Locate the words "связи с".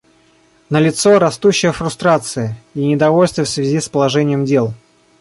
3.49-3.87